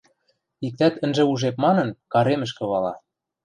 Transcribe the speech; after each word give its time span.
Иктӓт 0.65 0.93
ӹнжӹ 1.05 1.23
ужеп 1.31 1.55
манын, 1.63 1.89
каремӹшкӹ 2.13 2.63
вала. 2.71 2.93